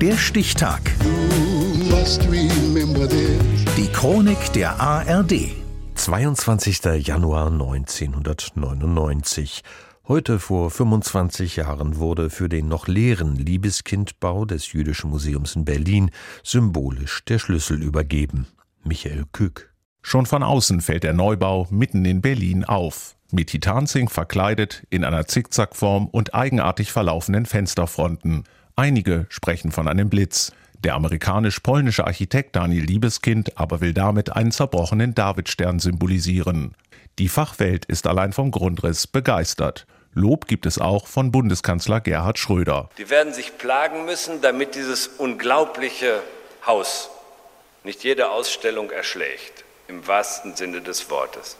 [0.00, 0.80] Der Stichtag.
[3.76, 5.50] Die Chronik der ARD.
[5.96, 6.84] 22.
[7.04, 9.64] Januar 1999.
[10.06, 16.12] Heute vor 25 Jahren wurde für den noch leeren Liebeskindbau des Jüdischen Museums in Berlin
[16.44, 18.46] symbolisch der Schlüssel übergeben.
[18.84, 19.74] Michael Kück.
[20.00, 23.16] Schon von außen fällt der Neubau mitten in Berlin auf.
[23.32, 28.44] Mit Titanzink verkleidet, in einer Zickzackform und eigenartig verlaufenden Fensterfronten.
[28.78, 30.52] Einige sprechen von einem Blitz.
[30.84, 36.76] Der amerikanisch-polnische Architekt Daniel Liebeskind aber will damit einen zerbrochenen Davidstern symbolisieren.
[37.18, 39.88] Die Fachwelt ist allein vom Grundriss begeistert.
[40.14, 42.88] Lob gibt es auch von Bundeskanzler Gerhard Schröder.
[42.98, 46.22] Die werden sich plagen müssen, damit dieses unglaubliche
[46.64, 47.10] Haus
[47.82, 51.56] nicht jede Ausstellung erschlägt, im wahrsten Sinne des Wortes.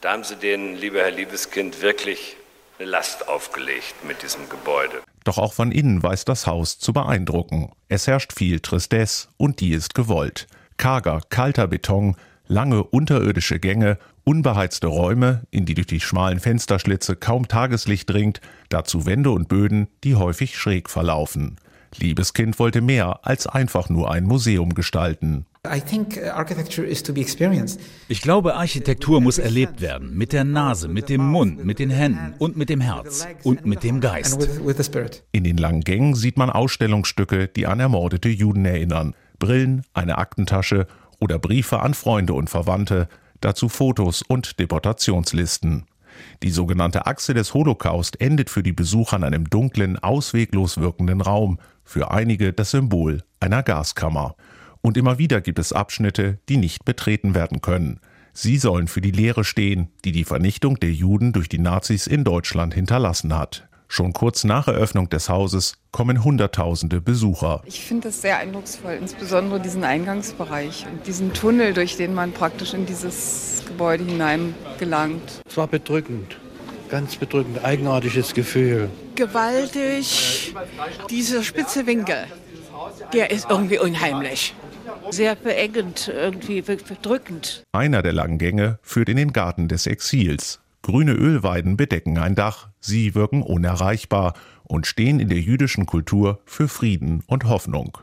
[0.00, 2.36] Da haben Sie denen, lieber Herr Liebeskind, wirklich
[2.78, 5.02] eine Last aufgelegt mit diesem Gebäude.
[5.24, 7.72] Doch auch von innen weiß das Haus zu beeindrucken.
[7.88, 10.46] Es herrscht viel Tristesse und die ist gewollt.
[10.76, 12.16] Karger, kalter Beton,
[12.46, 19.06] lange unterirdische Gänge, unbeheizte Räume, in die durch die schmalen Fensterschlitze kaum Tageslicht dringt, dazu
[19.06, 21.56] Wände und Böden, die häufig schräg verlaufen.
[21.96, 25.46] Liebeskind wollte mehr als einfach nur ein Museum gestalten.
[25.66, 27.64] Uh,
[28.08, 30.16] ich glaube, Architektur muss erlebt werden.
[30.16, 33.82] Mit der Nase, mit dem Mund, mit den Händen und mit dem Herz und mit
[33.82, 34.48] dem Geist.
[35.32, 39.14] In den langen Gängen sieht man Ausstellungsstücke, die an ermordete Juden erinnern.
[39.38, 40.86] Brillen, eine Aktentasche
[41.20, 43.08] oder Briefe an Freunde und Verwandte,
[43.40, 45.86] dazu Fotos und Deportationslisten.
[46.42, 51.58] Die sogenannte Achse des Holocaust endet für die Besucher an einem dunklen, ausweglos wirkenden Raum,
[51.84, 54.34] für einige das Symbol einer Gaskammer.
[54.86, 57.98] Und immer wieder gibt es Abschnitte, die nicht betreten werden können.
[58.32, 62.22] Sie sollen für die Lehre stehen, die die Vernichtung der Juden durch die Nazis in
[62.22, 63.66] Deutschland hinterlassen hat.
[63.88, 67.64] Schon kurz nach Eröffnung des Hauses kommen Hunderttausende Besucher.
[67.66, 72.72] Ich finde das sehr eindrucksvoll, insbesondere diesen Eingangsbereich und diesen Tunnel, durch den man praktisch
[72.72, 75.42] in dieses Gebäude hinein gelangt.
[75.48, 76.38] Es war bedrückend,
[76.88, 78.88] ganz bedrückend, eigenartiges Gefühl.
[79.16, 80.54] Gewaltig,
[81.10, 82.28] dieser spitze Winkel,
[83.12, 84.54] der ist irgendwie unheimlich
[85.10, 87.62] sehr beengend, irgendwie bedrückend.
[87.72, 90.60] Einer der langen Gänge führt in den Garten des Exils.
[90.82, 96.68] Grüne Ölweiden bedecken ein Dach, sie wirken unerreichbar und stehen in der jüdischen Kultur für
[96.68, 97.98] Frieden und Hoffnung.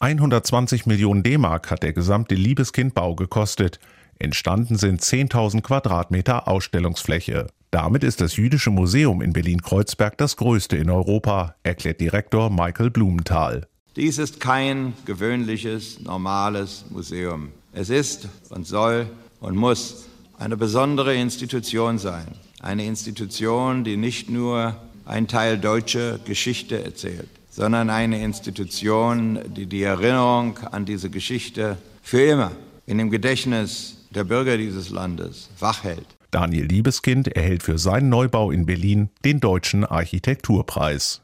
[0.00, 3.78] 120 Millionen D-Mark hat der gesamte Liebeskindbau gekostet.
[4.18, 7.46] Entstanden sind 10.000 Quadratmeter Ausstellungsfläche.
[7.70, 13.66] Damit ist das Jüdische Museum in Berlin-Kreuzberg das größte in Europa, erklärt Direktor Michael Blumenthal.
[13.96, 17.48] Dies ist kein gewöhnliches, normales Museum.
[17.72, 19.06] Es ist und soll
[19.40, 20.04] und muss
[20.38, 22.26] eine besondere Institution sein.
[22.60, 24.76] Eine Institution, die nicht nur
[25.06, 32.20] ein Teil deutscher Geschichte erzählt, sondern eine Institution, die die Erinnerung an diese Geschichte für
[32.20, 32.52] immer
[32.84, 36.06] in dem Gedächtnis der Bürger dieses Landes wachhält.
[36.36, 41.22] Daniel Liebeskind erhält für seinen Neubau in Berlin den Deutschen Architekturpreis.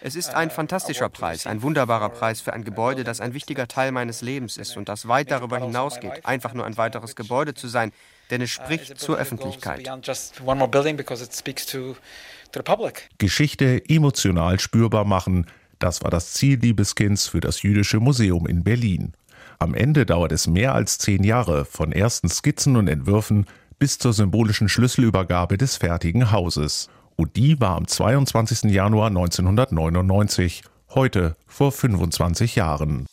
[0.00, 3.92] Es ist ein fantastischer Preis, ein wunderbarer Preis für ein Gebäude, das ein wichtiger Teil
[3.92, 7.92] meines Lebens ist und das weit darüber hinausgeht, einfach nur ein weiteres Gebäude zu sein,
[8.32, 9.88] denn es spricht zur Öffentlichkeit.
[13.18, 15.46] Geschichte emotional spürbar machen,
[15.78, 19.12] das war das Ziel Liebeskinds für das Jüdische Museum in Berlin.
[19.60, 23.46] Am Ende dauert es mehr als zehn Jahre von ersten Skizzen und Entwürfen
[23.80, 26.88] bis zur symbolischen Schlüsselübergabe des fertigen Hauses.
[27.16, 28.70] Und die war am 22.
[28.70, 30.62] Januar 1999,
[30.94, 33.06] heute vor 25 Jahren.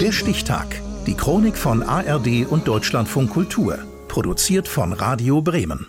[0.00, 0.80] Der Stichtag.
[1.06, 3.78] Die Chronik von ARD und Deutschlandfunk Kultur.
[4.06, 5.86] Produziert von Radio Bremen.